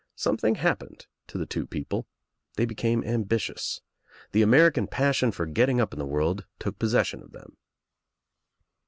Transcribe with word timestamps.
Something 0.15 0.55
happened 0.55 1.05
to 1.27 1.37
the 1.37 1.45
two 1.45 1.67
people. 1.67 2.07
Th?y 2.57 2.65
became 2.65 3.03
ambitious. 3.03 3.81
The 4.31 4.41
Ameri 4.41 4.73
can 4.73 4.87
passion 4.87 5.31
for 5.31 5.45
getting 5.45 5.79
up 5.79 5.93
in 5.93 5.99
the 5.99 6.07
world 6.07 6.47
took 6.57 6.79
possession 6.79 7.21
of 7.21 7.33
them. 7.33 7.55